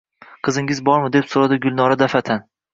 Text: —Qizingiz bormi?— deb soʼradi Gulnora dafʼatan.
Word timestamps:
—Qizingiz 0.47 0.81
bormi?— 0.89 1.13
deb 1.17 1.29
soʼradi 1.35 1.61
Gulnora 1.69 2.01
dafʼatan. 2.07 2.47